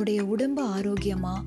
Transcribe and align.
நம்மளுடைய 0.00 0.20
உடம்பு 0.20 0.62
ஆரோக்கியமாக 0.62 1.40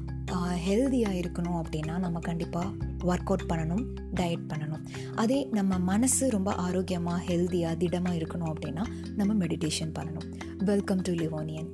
ஹெல்த்தியாக 0.65 1.19
இருக்கணும் 1.19 1.55
அப்படின்னா 1.61 1.97
நம்ம 2.03 2.19
கண்டிப்பாக 2.19 2.67
ஒர்க் 2.99 3.29
அவுட் 3.29 3.45
பண்ணணும் 3.49 3.81
டயட் 4.15 4.43
பண்ணணும். 4.49 4.83
அதே 5.15 5.47
நம்ம 5.51 5.79
மனசு 5.79 6.29
ரொம்ப 6.29 6.51
ஆரோக்கியமாக 6.65 7.23
ஹெல்த்தியாக 7.23 7.77
திடமாக 7.77 8.17
இருக்கணும் 8.17 8.51
அப்படின்னா 8.53 8.83
நம்ம 9.15 9.45
மெடிடேஷன் 9.45 9.93
பண்ணணும். 9.99 10.27
வெல்கம் 10.65 11.01
டு 11.01 11.13
லிவோனியன் 11.13 11.69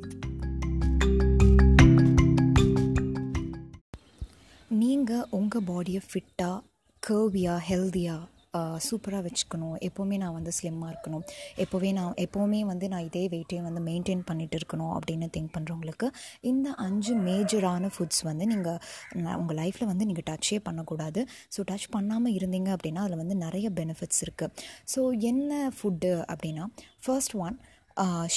நீங்கள் 4.67 5.27
உங்கள் 5.29 5.67
பாடியை 5.71 6.01
ஃபிட்டாக 6.09 6.57
கேர்வியாக 7.03 7.61
ஹெல்த்தியாக 7.69 8.23
சூப்பராக 8.87 9.21
வச்சுக்கணும். 9.27 9.75
எப்போவுமே 9.87 10.17
நான் 10.23 10.35
வந்து 10.37 10.51
ஸ்லிம்மாக 10.59 10.91
இருக்கணும். 10.93 11.23
எப்போவே 11.63 11.89
நான் 11.99 12.13
எப்போவுமே 12.25 12.59
வந்து 12.71 12.85
நான் 12.93 13.05
இதே 13.09 13.23
வெயிட்டையும் 13.33 13.67
வந்து 13.69 13.81
மெயின்டைன் 13.89 14.23
பண்ணிகிட்டு 14.29 14.59
இருக்கணும் 14.59 14.93
அப்படின்னு 14.97 15.27
திங்க் 15.35 15.53
பண்ணுறவங்களுக்கு 15.57 16.09
இந்த 16.51 16.69
அஞ்சு 16.87 17.15
மேஜரான 17.27 17.91
ஃபுட்ஸ் 17.95 18.23
வந்து 18.29 18.47
நீங்கள் 18.53 18.79
உங்கள் 19.41 19.59
லைஃப்பில் 19.61 19.89
வந்து 19.91 20.07
நீங்கள் 20.11 20.27
டச்சே 20.31 20.59
பண்ணக்கூடாது. 20.69 21.23
ஸோ 21.55 21.61
டச் 21.71 21.87
பண்ணாமல் 21.97 22.35
இருந்தீங்க 22.39 22.71
அப்படின்னா 22.77 23.03
அதில் 23.05 23.21
வந்து 23.23 23.37
நிறைய 23.45 23.69
பெனிஃபிட்ஸ் 23.81 24.23
இருக்குது 24.27 24.65
ஸோ 24.95 25.01
என்ன 25.31 25.71
ஃபுட்டு 25.77 26.13
அப்படின்னா 26.33 26.65
ஃபர்ஸ்ட் 27.05 27.37
ஒன் 27.47 27.57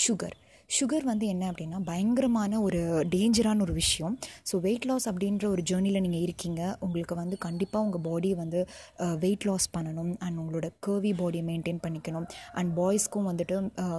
சுகர் 0.04 0.36
சுகர் 0.76 1.04
வந்து 1.10 1.26
என்ன 1.32 1.44
அப்படின்னா 1.50 1.78
பயங்கரமான 1.88 2.60
ஒரு 2.66 2.80
டேஞ்சரான 3.14 3.62
ஒரு 3.66 3.74
விஷயம். 3.80 4.14
ஸோ 4.48 4.54
வெயிட் 4.66 4.86
லாஸ் 4.90 5.06
அப்படின்ற 5.10 5.44
ஒரு 5.54 5.62
ஜேர்னியில் 5.70 6.02
நீங்கள் 6.04 6.22
இருக்கீங்க. 6.26 6.60
உங்களுக்கு 6.86 7.14
வந்து 7.20 7.36
கண்டிப்பாக 7.46 7.86
உங்கள் 7.86 8.02
பாடியை 8.06 8.36
வந்து 8.42 8.60
வெயிட் 9.24 9.46
லாஸ் 9.48 9.66
பண்ணணும். 9.76 10.12
அண்ட் 10.26 10.38
உங்களோட 10.42 10.68
கேர்வி 10.86 11.12
பாடியை 11.20 11.44
மெயின்டைன் 11.50 11.80
பண்ணிக்கணும். 11.86 12.26
அண்ட் 12.60 12.72
பாய்ஸ்க்கும் 12.78 13.28
வந்துட்டு 13.30 13.56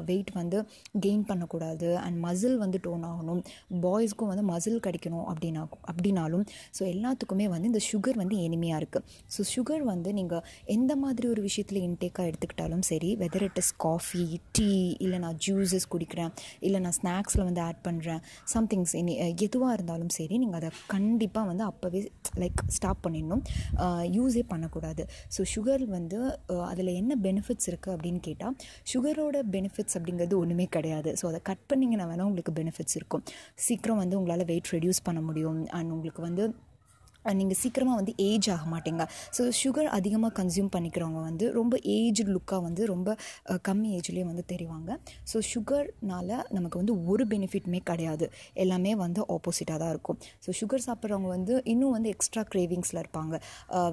வெயிட் 0.09 0.31
வந்து 0.39 0.59
கெயின் 1.05 1.25
பண்ணக்கூடாது. 1.31 1.89
அண்ட் 2.05 2.19
மசில் 2.25 2.57
வந்து 2.63 2.79
டோன் 2.87 3.05
ஆகணும். 3.11 3.41
பாய்ஸ்க்கும் 3.85 4.31
வந்து 4.31 4.45
மசில் 4.51 4.81
கிடைக்கணும் 4.87 5.27
அப்படின்னா 5.33 5.61
அப்படின்னாலும் 5.91 6.45
ஸோ 6.77 6.81
எல்லாத்துக்குமே 6.93 7.47
வந்து 7.53 7.69
இந்த 7.71 7.83
சுகர் 7.89 8.19
வந்து 8.23 8.35
எளிமையாக 8.47 8.81
இருக்குது 8.81 9.05
ஸோ 9.35 9.41
சுகர் 9.53 9.83
வந்து 9.91 10.09
நீங்கள் 10.19 10.43
எந்த 10.77 10.91
மாதிரி 11.03 11.25
ஒரு 11.33 11.41
விஷயத்தில் 11.47 11.81
இன்டேக்காக 11.87 12.27
எடுத்துக்கிட்டாலும் 12.31 12.83
சரி 12.91 13.09
whether 13.21 13.45
it 13.47 13.59
is 13.61 13.71
coffee 13.85 14.25
tea 14.57 14.69
இல்லை 15.05 15.19
நான் 15.25 15.39
ஜூஸஸ் 15.45 15.87
குடிக்கிறேன் 15.93 16.31
இல்லை 16.67 16.79
நான் 16.85 16.97
ஸ்நாக்ஸில் 16.99 17.43
வந்து 17.49 17.61
ஆட் 17.67 17.81
பண்ணுறேன் 17.87 18.21
சம்திங்ஸ் 18.53 18.95
இனி 19.01 19.15
எதுவாக 19.47 19.71
இருந்தாலும் 19.77 20.11
சரி 20.17 20.37
நீங்கள் 20.43 20.59
அதை 20.61 20.69
கண்டிப்பாக 20.93 21.45
வந்து 21.51 21.65
அப்போவே 21.69 22.01
லைக் 22.43 22.61
ஸ்டாப் 22.77 23.01
பண்ணிடணும். 23.05 23.43
யூஸே 24.17 24.43
பண்ணக்கூடாது. 24.53 25.05
ஸோ 25.35 25.43
சுகர் 25.53 25.85
வந்து 25.97 26.19
அதில் 26.71 26.91
என்ன 27.01 27.17
பெனிஃபிட்ஸ் 27.27 27.69
இருக்குது 27.71 27.95
அப்படின்னு 27.95 28.21
கேட்டால் 28.27 28.55
சுகரோட 28.93 29.37
பெனிஃபிட்ஸ் 29.55 29.97
அப்படிங்கிறது 29.99 30.37
ஒன்றுமே 30.43 30.67
கிடையாது. 30.77 31.11
ஸோ 31.21 31.25
அதை 31.31 31.41
கட் 31.51 31.65
பண்ணிங்கன்னா 31.71 32.07
வேணால் 32.11 32.27
உங்களுக்கு 32.31 32.53
பெனிஃபிட்ஸ் 32.61 32.97
இருக்கும். 32.99 33.25
சீக்கிரம் 33.67 34.01
வந்து 34.03 34.17
உங்களால் 34.19 34.45
வெயிட் 34.51 34.71
ரெடியூஸ் 34.77 35.01
பண்ண 35.09 35.21
முடியும். 35.29 35.59
அண்ட் 35.79 35.91
உங்களுக்கு 35.95 36.23
வந்து 36.29 36.45
நீங்கள் 37.39 37.59
சீக்கிரமாக 37.61 37.97
வந்து 38.01 38.13
ஏஜ் 38.29 38.49
ஆக 38.55 38.63
மாட்டீங்க. 38.73 39.03
ஸோ 39.37 39.43
சுகர் 39.61 39.89
அதிகமாக 39.97 40.31
கன்சியூம் 40.39 40.71
பண்ணிக்கிறவங்க 40.75 41.21
வந்து 41.29 41.45
ரொம்ப 41.59 41.73
ஏஜ் 41.97 42.21
லுக்காக 42.33 42.61
வந்து 42.67 42.81
ரொம்ப 42.93 43.09
கம்மி 43.67 43.89
ஏஜ்லேயே 43.97 44.25
வந்து 44.31 44.43
தெரிவாங்க. 44.53 44.97
ஸோ 45.31 45.39
சுகர்னால் 45.51 46.33
நமக்கு 46.57 46.77
வந்து 46.81 46.95
ஒரு 47.11 47.25
பெனிஃபிட்மே 47.33 47.81
கிடையாது. 47.89 48.25
எல்லாமே 48.65 48.93
வந்து 49.03 49.21
ஆப்போசிட்டாக 49.35 49.77
தான் 49.83 49.91
இருக்கும். 49.95 50.19
ஸோ 50.45 50.49
சுகர் 50.59 50.85
சாப்பிட்றவங்க 50.87 51.29
வந்து 51.35 51.53
இன்னும் 51.73 51.93
வந்து 51.97 52.09
எக்ஸ்ட்ரா 52.15 52.43
கிரேவிங்ஸில் 52.53 53.01
இருப்பாங்க. 53.03 53.33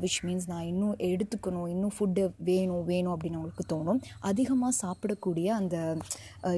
விச் 0.04 0.20
மீன்ஸ் 0.26 0.48
நான் 0.52 0.66
இன்னும் 0.72 0.96
எடுத்துக்கணும் 1.12 1.68
இன்னும் 1.74 1.94
ஃபுட்டு 1.96 2.24
வேணும் 2.50 2.84
வேணும் 2.92 3.14
அப்படின்னு 3.14 3.38
அவங்களுக்கு 3.40 3.66
தோணும். 3.74 4.00
அதிகமாக 4.30 4.72
சாப்பிடக்கூடிய 4.82 5.48
அந்த 5.60 5.76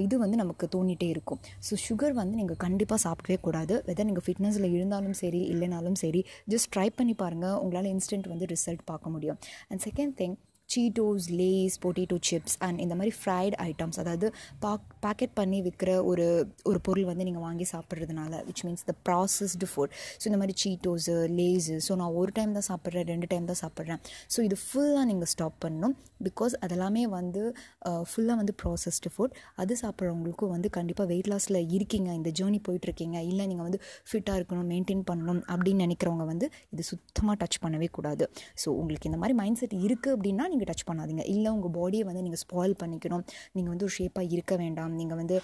இது 0.06 0.14
வந்து 0.24 0.36
நமக்கு 0.42 0.64
தோணிகிட்டே 0.74 1.08
இருக்கும். 1.14 1.40
ஸோ 1.66 1.72
சுகர் 1.86 2.14
வந்து 2.20 2.34
நீங்கள் 2.40 2.60
கண்டிப்பாக 2.64 3.00
சாப்பிடவே 3.06 3.38
கூடாது. 3.46 3.74
வெதர் 3.88 4.08
நீங்கள் 4.10 4.26
ஃபிட்னஸில் 4.26 4.68
இருந்தாலும் 4.76 5.16
சரி 5.22 5.40
இல்லைனாலும் 5.52 5.98
சரி 6.02 6.20
ஜஸ்ட் 6.52 6.61
ட்ரை 6.76 6.88
பண்ணி 6.94 7.14
பாருங்கள் 7.14 7.52
உங்களால் 7.52 7.92
இன்ஸ்டன்ட் 7.92 8.28
வந்து 8.28 8.46
ரிசல்ட் 8.46 8.78
பார்க்க 8.84 9.10
முடியும். 9.10 9.38
And 9.68 9.82
second 9.84 10.20
thing 10.20 10.34
Cheetos 10.72 11.28
Lay's 11.40 11.76
potato 11.84 12.18
chips 12.30 12.56
and 12.66 12.80
இந்த 12.86 12.94
மாதிரி 13.00 13.14
ஃப்ரைட் 13.20 13.56
ஐட்டம்ஸ் 13.68 14.00
அதாவது 14.02 14.28
பாக் 14.64 14.86
பேக்கெட் 15.04 15.34
பண்ணி 15.40 15.60
விற்கிற 15.66 15.90
ஒரு 16.10 16.26
ஒரு 16.70 16.78
பொருள் 16.88 17.08
வந்து 17.10 17.26
நீங்கள் 17.28 17.46
வாங்கி 17.48 17.68
சாப்பிட்றதுனால 17.74 18.42
which 18.48 18.64
means 18.66 18.86
the 18.90 18.94
processed 19.08 19.68
food 19.72 19.94
so 20.20 20.24
இந்த 20.30 20.40
மாதிரி 20.42 20.56
சீட்டோஸு 20.62 21.16
லேஸு 21.38 21.76
ஸோ 21.86 21.94
நான் 22.00 22.14
ஒரு 22.20 22.30
டைம் 22.38 22.52
தான் 22.58 22.68
சாப்பிட்றேன் 22.70 23.08
ரெண்டு 23.12 23.26
டைம் 23.32 23.46
தான் 23.50 23.60
சாப்பிட்றேன். 23.62 24.00
ஸோ 24.34 24.38
இது 24.48 24.56
ஃபுல்லாக 24.64 25.04
நீங்கள் 25.10 25.30
ஸ்டாப் 25.32 25.56
பண்ணணும். 25.64 25.94
பிகாஸ் 26.26 26.54
அதெல்லாமே 26.64 27.02
வந்து 27.16 27.42
uh, 27.88 28.02
ஃபுல்லாக 28.10 28.36
வந்து 28.40 28.54
ப்ராசஸ்டு 28.60 29.10
ஃபுட் 29.14 29.34
அது 29.62 29.72
சாப்பிட்றவங்களுக்கும் 29.82 30.52
வந்து 30.54 30.68
கண்டிப்பாக 30.76 31.06
வெயிட் 31.12 31.30
லாஸில் 31.32 31.58
இருக்கீங்க 31.76 32.08
இந்த 32.18 32.30
ஜேர்னி 32.38 32.60
போயிட்டுருக்கீங்க. 32.68 33.16
இல்லை 33.30 33.44
நீங்கள் 33.50 33.66
வந்து 33.68 33.80
ஃபிட்டாக 34.10 34.36
இருக்கணும் 34.40 34.68
மெயின்டைன் 34.72 35.02
பண்ணணும் 35.10 35.42
அப்படின்னு 35.52 35.84
நினைக்கிறவங்க 35.86 36.26
வந்து 36.32 36.48
இது 36.74 36.84
சுத்தமாக 36.90 37.36
டச் 37.42 37.58
பண்ணவே 37.64 37.88
கூடாது. 37.96 38.26
ஸோ 38.62 38.68
உங்களுக்கு 38.80 39.08
இந்த 39.10 39.20
மாதிரி 39.22 39.36
மைண்ட் 39.42 39.60
செட் 39.62 39.76
இருக்குது 39.86 40.14
அப்படின்னா 40.16 40.46
நீங்கள் 40.52 40.61
டச் 40.70 40.86
பண்ணாதீங்க. 40.90 41.24
இல்லை 41.34 41.48
உங்கள் 41.56 41.74
பாடியை 41.78 42.04
வந்து 42.10 42.22
நீங்கள் 42.26 42.42
ஸ்பாயில் 42.44 42.76
பண்ணிக்கணும். 42.82 43.24
நீங்கள் 43.56 43.72
வந்து 43.74 43.86
ஒரு 43.88 43.94
ஷேப்பாக 43.98 44.32
இருக்க 44.36 44.52
வேண்டாம். 44.62 44.94
நீங்கள் 45.00 45.20
வந்து 45.22 45.38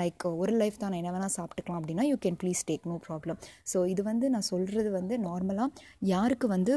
லைக் 0.00 0.24
ஒரு 0.42 0.54
லைஃப் 0.62 0.80
தான் 0.82 0.90
நான் 0.94 1.00
என்ன 1.02 1.12
வேணால் 1.16 1.36
சாப்பிட்டுக்கலாம் 1.38 1.80
அப்படின்னா 1.82 2.06
you 2.12 2.16
can 2.26 2.40
please 2.44 2.62
take 2.70 2.88
no 2.92 2.96
problem 3.08 3.38
so 3.72 3.80
இது 3.94 4.04
வந்து 4.12 4.28
நான் 4.36 4.48
சொல்கிறது 4.52 4.92
வந்து 4.98 5.16
நார்மலாக 5.28 5.68
யாருக்கு 6.14 6.48
வந்து 6.56 6.72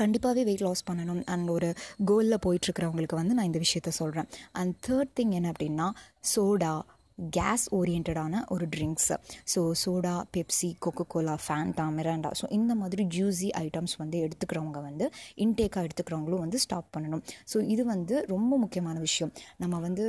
கண்டிப்பாகவே 0.00 0.42
வெயிட் 0.48 0.62
லாஸ் 0.66 0.84
பண்ணணும். 0.88 1.20
அண்ட் 1.32 1.48
ஒரு 1.56 1.68
கோலில் 2.10 2.42
போயிட்டுருக்கிறவங்களுக்கு 2.44 3.16
வந்து 3.20 3.34
நான் 3.36 3.48
இந்த 3.50 3.60
விஷயத்த 3.64 3.90
சொல்கிறேன் 3.98 4.28
அண்ட் 4.60 4.74
தேர்ட் 4.86 5.12
திங் 5.18 5.34
என்ன 5.38 5.48
அப்படின்னா 5.54 5.86
சோடா 6.32 6.72
கேஸ் 7.18 7.64
ஓரியன்டான 7.78 8.40
ஒரு 8.54 8.66
drinks 8.74 9.16
so 9.52 9.60
soda 9.82 10.14
Pepsi 10.34 10.68
Coca 10.84 11.04
Cola 11.12 11.34
Fanta 11.44 11.84
Mirinda 11.96 12.30
so 12.40 12.46
இந்த 12.58 12.72
மாதிரி 12.74 13.02
ஜூஸி 13.16 13.48
ஐட்டம்ஸ் 13.64 13.94
வந்து 14.02 14.16
எடுத்துக்கிறவங்க 14.26 14.80
வந்து 14.88 15.06
இன்டேக்காக 15.44 15.84
எடுத்துக்கிறவங்களும் 15.86 16.42
வந்து 16.44 16.58
ஸ்டாப் 16.64 16.88
பண்ணணும். 16.94 17.22
ஸோ 17.52 17.56
இது 17.74 17.84
வந்து 17.84 18.14
ரொம்ப 18.34 18.52
முக்கியமான 18.64 18.96
விஷயம். 19.06 19.32
நம்ம 19.62 19.78
வந்து 19.86 20.04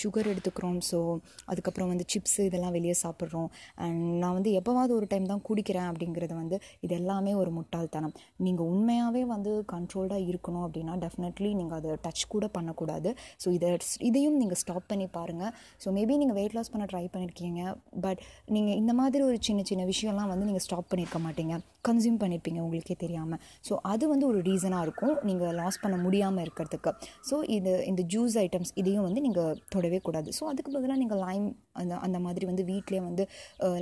சுகர் 0.00 0.30
எடுத்துக்கிறோம். 0.32 0.78
ஸோ 0.90 0.98
அதுக்கப்புறம் 1.52 1.90
வந்து 1.92 2.06
சிப்ஸு 2.14 2.42
இதெல்லாம் 2.48 2.74
வெளியே 2.76 2.96
சாப்பிட்றோம். 3.02 3.48
அண்ட் 3.84 4.02
நான் 4.22 4.36
வந்து 4.38 4.50
எப்போவாவது 4.60 4.94
ஒரு 4.98 5.06
டைம் 5.12 5.26
தான் 5.32 5.42
குடிக்கிறேன் 5.48 5.88
அப்படிங்கிறது 5.92 6.34
வந்து 6.42 6.60
இது 6.84 6.94
எல்லாமே 7.00 7.34
ஒரு 7.42 7.50
முட்டாள்தனம். 7.58 8.14
நீங்கள் 8.46 8.68
உண்மையாகவே 8.74 9.24
வந்து 9.34 9.52
கண்ட்ரோல்டாக 9.74 10.28
இருக்கணும் 10.30 10.66
அப்படின்னா 10.66 10.96
டெஃபினெட்லி 11.06 11.52
நீங்கள் 11.60 11.78
அதை 11.80 11.96
டச் 12.06 12.24
கூட 12.34 12.46
பண்ணக்கூடாது. 12.58 13.10
ஸோ 13.44 13.48
இதை 13.58 13.70
இதையும் 14.10 14.38
நீங்கள் 14.42 14.60
ஸ்டாப் 14.64 14.88
பண்ணி 14.92 15.08
பாருங்கள் 15.18 15.52
ஸோ 15.84 15.90
மேபி 15.98 16.16
நீங்கள் 16.22 16.40
வெயிட் 16.42 16.56
லாஸ் 16.58 16.72
பண்ண 16.74 16.86
ட்ரை 16.92 17.04
பண்ணியிருக்கீங்க 17.16 17.62
பட் 18.06 18.22
நீங்கள் 18.56 18.78
இந்த 18.82 18.94
மாதிரி 19.02 19.22
ஒரு 19.30 19.38
சின்ன 19.48 19.60
சின்ன 19.72 19.82
விஷயம்லாம் 19.92 20.32
வந்து 20.34 20.48
நீங்கள் 20.50 20.66
ஸ்டாப் 20.68 20.90
பண்ணியிருக்க 20.92 21.20
மாட்டீங்க. 21.26 21.54
கன்சியூம் 21.86 22.18
பண்ணியிருப்பீங்க 22.22 22.60
உங்களுக்கே 22.64 22.94
தெரியாமல் 23.02 23.40
ஸோ 23.68 23.72
அது 23.92 24.04
வந்து 24.10 24.24
ஒரு 24.30 24.38
ரீசனாக 24.48 24.84
இருக்கும். 24.86 25.14
நீங்கள் 25.28 25.54
லாஸ் 25.60 25.78
பண்ண 25.84 25.96
முடியாமல் 26.04 26.42
இருக்கிறதுக்கு. 26.44 26.90
ஸோ 27.28 27.36
இது 27.56 27.72
இந்த 27.90 28.02
ஜூஸ் 28.12 28.36
ஐட்டம்ஸ் 28.44 28.72
இதையும் 28.80 29.06
வந்து 29.08 29.20
நீங்கள் 29.26 29.58
தொடவே 29.74 29.98
கூடாது. 30.06 30.28
ஸோ 30.38 30.42
அதுக்கு 30.50 30.70
பதிலாக 30.76 30.98
நீங்கள் 31.02 31.20
லைம் 31.26 31.48
அந்த 31.80 31.94
அந்த 32.06 32.18
மாதிரி 32.26 32.44
வந்து 32.50 32.64
வீட்டிலே 32.70 33.00
வந்து 33.08 33.24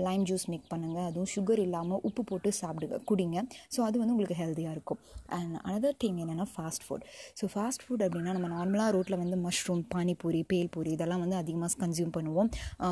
லைம் 0.07 0.25
ஜூஸ் 0.31 0.47
மேக் 0.53 0.67
பண்ணுங்கள் 0.73 1.07
அதுவும் 1.11 1.31
சுகர் 1.35 1.63
இல்லாமல் 1.67 2.01
உப்பு 2.09 2.25
போட்டு 2.31 2.51
சாப்பிடுங்க 2.61 2.99
குடிங்க. 3.11 3.39
ஸோ 3.75 3.81
அது 3.89 3.97
வந்து 4.03 4.15
உங்களுக்கு 4.15 4.39
ஹெல்த்தியாக 4.43 4.77
இருக்கும். 4.77 5.01
அண்ட் 5.39 5.57
அனதர் 5.69 5.99
திங் 6.05 6.19
என்னென்னா 6.25 6.47
fast 6.55 6.85
food 6.87 7.05
so 7.41 7.47
fast 7.55 7.85
food 7.87 8.05
அப்படின்னா 8.07 8.35
நம்ம 8.39 8.51
நார்மலாக 8.57 8.95
ரோட்டில் 8.97 9.19
வந்து 9.23 9.39
மஷ்ரூம் 9.47 9.83
பானிபூரி 9.95 10.43
பேல்பூரி 10.53 10.93
இதெல்லாம் 10.97 11.23
வந்து 11.25 11.39
அதிகமாக 11.43 11.79
கன்சியூம் 11.85 12.13
பண்ணுவோம். 12.17 12.50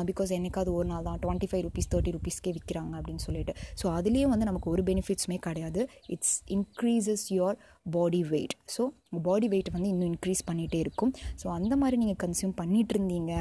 பிகாஸ் 0.09 0.31
என்னைக்காவது 0.37 0.71
ஒரு 0.79 0.87
நாள் 0.91 1.05
தான். 1.09 1.19
டுவெண்ட்டி 1.25 1.49
ஃபைவ் 1.51 1.63
ருபீஸ் 1.67 1.89
தேர்ட்டி 1.93 2.13
ருபீஸ்க்கே 2.17 2.53
விற்கிறாங்க 2.57 2.93
அப்படின்னு 2.99 3.23
சொல்லிட்டு. 3.27 3.55
ஸோ 3.81 3.85
அதுலேயும் 3.97 4.33
வந்து 4.35 4.49
நமக்கு 4.51 4.69
ஒரு 4.75 4.83
பெனிஃபிட்ஸுமே 4.89 5.39
கிடையாது. 5.47 5.83
It's 6.15 6.35
increases 6.57 7.25
your 7.37 7.57
body 7.97 8.21
weight 8.33 8.55
so 8.75 8.83
body 9.29 9.47
weight 9.53 9.71
வந்து 9.75 9.89
இன்னும் 9.93 10.09
இன்க்ரீஸ் 10.13 10.43
பண்ணிகிட்டே 10.49 10.79
இருக்கும். 10.85 11.13
ஸோ 11.43 11.47
அந்த 11.57 11.73
மாதிரி 11.83 11.97
நீங்கள் 12.03 12.21
கன்சியூம் 12.25 12.55
பண்ணிகிட்டு 12.61 12.95
இருந்தீங்க. 12.97 13.33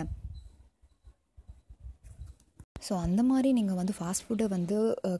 ஸோ 2.86 2.92
அந்த 3.06 3.20
மாதிரி 3.28 3.48
நீங்கள் 3.58 3.78
வந்து 3.78 3.94
ஃபாஸ்ட் 3.96 4.24
ஃபுட்டை 4.26 4.46
வந்து 4.54 4.76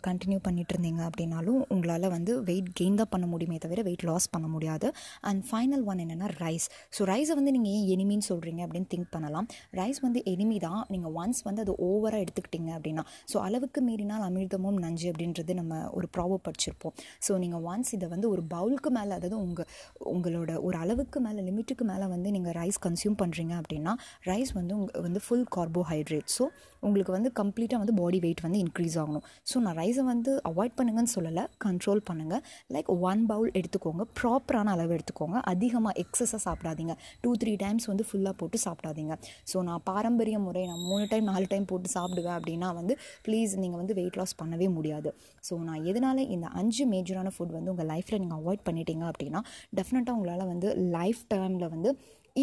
கண்டினியூ 0.06 0.38
பண்ணிட்டு 0.46 0.72
இருந்தீங்க 0.74 1.00
அப்படின்னாலும் 1.08 1.58
உங்களால் 1.74 2.06
வந்து 2.14 2.32
வெயிட் 2.48 2.68
கெயின் 2.78 2.98
தான் 3.00 3.10
பண்ண 3.14 3.26
முடியுமே 3.32 3.56
தவிர 3.64 3.82
வெயிட் 3.88 4.04
லாஸ் 4.10 4.26
பண்ண 4.34 4.46
முடியாது. 4.54 4.88
அண்ட் 5.30 5.42
ஃபைனல் 5.48 5.82
ஒன் 5.90 6.00
என்னென்னா 6.04 6.28
ரைஸ் 6.42 6.66
ஸோ 6.96 7.00
ரைஸை 7.12 7.34
வந்து 7.38 7.52
நீங்கள் 7.56 7.74
ஏன் 7.78 7.88
எனிமின்னு 7.94 8.26
சொல்கிறீங்க 8.30 8.60
அப்படின்னு 8.66 8.88
திங்க் 8.94 9.10
பண்ணலாம். 9.14 9.48
ரைஸ் 9.80 10.00
வந்து 10.06 10.22
எனிமி 10.32 10.58
தான். 10.66 10.80
நீங்கள் 10.94 11.14
ஒன்ஸ் 11.22 11.42
வந்து 11.48 11.62
அது 11.64 11.74
ஓவராக 11.88 12.24
எடுத்துக்கிட்டீங்க 12.24 12.70
அப்படின்னா 12.78 13.04
ஸோ 13.32 13.36
அளவுக்கு 13.48 13.82
மீறினால் 13.88 14.24
அமிர்தமும் 14.28 14.78
நஞ்சு 14.84 15.08
அப்படின்றது 15.12 15.58
நம்ம 15.60 15.80
ஒரு 15.98 16.08
ப்ராபம் 16.16 16.44
படிச்சிருப்போம். 16.46 16.94
ஸோ 17.28 17.38
நீங்கள் 17.44 17.64
ஒன்ஸ் 17.72 17.92
இதை 17.98 18.08
வந்து 18.14 18.28
ஒரு 18.34 18.44
பவுலுக்கு 18.54 18.92
மேலே 18.98 19.12
அதாவது 19.18 19.38
உங்கள் 19.46 19.68
உங்களோட 20.14 20.50
ஒரு 20.68 20.78
அளவுக்கு 20.84 21.18
மேலே 21.26 21.42
லிமிட்டுக்கு 21.50 21.86
மேலே 21.92 22.08
வந்து 22.14 22.28
நீங்கள் 22.38 22.56
ரைஸ் 22.60 22.80
கன்சியூம் 22.86 23.18
பண்ணுறீங்க 23.24 23.54
அப்படின்னா 23.62 23.94
ரைஸ் 24.30 24.52
வந்து 24.60 24.74
உங்கள் 24.80 25.04
வந்து 25.08 25.22
ஃபுல் 25.26 25.46
கார்போஹைட்ரேட் 25.58 26.30
ஸோ 26.38 26.46
உங்களுக்கு 26.82 27.12
வந்து 27.14 27.30
கம் 27.38 27.47
கம்ப்ளீட்டாக 27.48 27.82
வந்து 27.84 27.96
பாடி 28.00 28.20
வெயிட் 28.26 28.42
வந்து 28.46 28.60
இன்க்ரீஸ் 28.64 28.96
ஆகணும். 29.02 29.24
ஸோ 29.50 29.56
நான் 29.66 29.76
ரைஸை 29.82 30.04
வந்து 30.12 30.30
அவாய்ட் 30.50 30.74
பண்ணுங்கன்னு 30.78 31.12
சொல்லலை 31.16 31.44
கண்ட்ரோல் 31.64 32.02
பண்ணுங்கள் 32.08 32.42
லைக் 32.74 32.90
ஒன் 33.10 33.22
பவுல் 33.30 33.50
எடுத்துக்கோங்க. 33.58 34.02
ப்ராப்பரான 34.20 34.72
அளவு 34.76 34.92
எடுத்துக்கோங்க. 34.96 35.36
அதிகமாக 35.52 35.94
எக்ஸஸாக 36.02 36.40
சாப்பிடாதீங்க. 36.46 36.94
டூ 37.24 37.30
த்ரீ 37.42 37.52
டைம்ஸ் 37.64 37.86
வந்து 37.90 38.04
ஃபுல்லாக 38.08 38.34
போட்டு 38.40 38.58
சாப்பிடாதீங்க. 38.66 39.14
ஸோ 39.50 39.62
நான் 39.68 39.82
பாரம்பரிய 39.90 40.38
முறை 40.46 40.62
நான் 40.70 40.84
மூணு 40.90 41.04
டைம் 41.12 41.26
நாலு 41.32 41.46
டைம் 41.52 41.66
போட்டு 41.72 41.90
சாப்பிடுவேன் 41.96 42.36
அப்படின்னா 42.38 42.70
வந்து 42.80 42.96
ப்ளீஸ் 43.28 43.54
நீங்கள் 43.62 43.80
வந்து 43.82 43.96
வெயிட் 44.00 44.18
லாஸ் 44.20 44.34
பண்ணவே 44.42 44.68
முடியாது. 44.76 45.10
ஸோ 45.48 45.56
நான் 45.68 45.82
எதனால் 45.92 46.22
இந்த 46.36 46.46
அஞ்சு 46.62 46.86
மேஜரான 46.94 47.32
ஃபுட் 47.36 47.56
வந்து 47.58 47.72
உங்கள் 47.74 47.90
லைஃப்பில் 47.92 48.22
நீங்கள் 48.24 48.40
அவாய்ட் 48.42 48.66
பண்ணிட்டீங்க 48.68 49.06
அப்படின்னா 49.12 49.42
டெஃபினட்டாக 49.78 50.16
உங்களால் 50.18 50.50
வந்து 50.52 50.70
லைஃப் 50.98 51.22
டைமில் 51.34 51.72
வந்து 51.74 51.92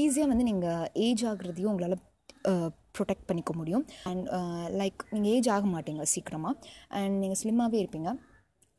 ஈஸியாக 0.02 0.32
வந்து 0.32 0.48
நீங்கள் 0.52 0.88
ஏஜ் 1.08 1.24
ஆகுறதையும் 1.32 1.72
உங்களால் 1.74 1.98
ப்ரொடெக்ட் 2.98 3.28
பண்ணிக்க 3.32 3.54
முடியும். 3.60 3.86
அண்ட் 4.12 4.26
லைக் 4.82 5.02
நீங்கள் 5.16 5.34
ஏஜ் 5.36 5.52
ஆக 5.58 5.68
மாட்டீங்க 5.76 6.06
சீக்கிரமாக 6.16 6.56
அண்ட் 7.02 7.18
நீங்கள் 7.24 7.42
ஸ்லிம்மாகவே 7.44 7.80
இருப்பீங்க. 7.84 8.12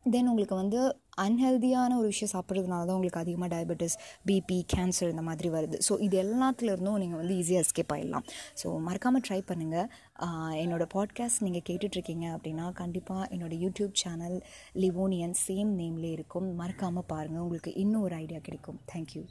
தென் 0.06 0.28
உங்களுக்கு 0.30 0.56
வந்து 0.60 0.80
அன்ஹெல்தியான 1.22 1.96
ஒரு 2.00 2.08
விஷயம் 2.12 2.30
சாப்பிட்றதுனால 2.32 2.86
தான் 2.88 2.96
உங்களுக்கு 2.96 3.20
அதிகமாக 3.22 3.48
டயபெட்டிஸ் 3.52 3.96
பிபி 4.28 4.58
கேன்சர் 4.72 5.12
இந்த 5.14 5.24
மாதிரி 5.28 5.48
வருது. 5.54 5.76
ஸோ 5.86 5.92
இது 6.06 6.16
எல்லாத்துலேருந்தும் 6.24 6.98
நீங்கள் 7.02 7.20
வந்து 7.20 7.36
ஈஸியாக 7.42 7.64
எஸ்கேப் 7.66 7.92
ஆகிடலாம் 7.94 8.26
ஸோ 8.60 8.66
மறக்காமல் 8.88 9.24
ட்ரை 9.28 9.40
பண்ணுங்கள் 9.50 9.88
uh, 10.26 10.52
என்னோடய 10.62 10.92
பாட்காஸ்ட் 10.96 11.44
நீங்கள் 11.46 11.66
கேட்டுட்ருக்கீங்க 11.70 12.26
அப்படின்னா 12.36 12.66
கண்டிப்பாக 12.82 13.28
என்னோடய 13.36 13.58
யூடியூப் 13.64 13.94
சேனல் 14.02 14.38
லிவோனியன் 14.84 15.36
சேம் 15.46 15.72
நேம்லேயே 15.82 16.16
இருக்கும். 16.18 16.48
மறக்காமல் 16.62 17.10
பாருங்கள் 17.14 17.44
உங்களுக்கு 17.46 17.72
இன்னும் 17.84 18.06
ஒரு 18.08 18.16
ஐடியா 18.24 18.42
கிடைக்கும். 18.48 18.80
தேங்க்யூ 18.92 19.24